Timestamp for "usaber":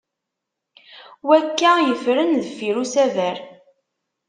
2.83-3.37